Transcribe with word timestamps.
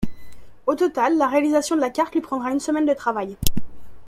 Au 0.65 0.73
total, 0.73 1.15
la 1.19 1.27
réalisation 1.27 1.75
de 1.75 1.81
la 1.81 1.91
carte 1.91 2.15
lui 2.15 2.21
prendre 2.21 2.47
une 2.47 2.59
semaine 2.59 2.87
de 2.87 2.93
travail. 2.95 3.37